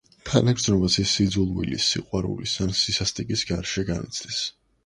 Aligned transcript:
თანაგრძნობას 0.27 0.95
ის 1.03 1.11
სიძულვილის, 1.17 1.91
სიყვარულის 1.93 2.57
ან 2.67 2.75
სისასტიკის 2.81 3.47
გარეშე 3.53 3.89
განიცდის. 3.93 4.43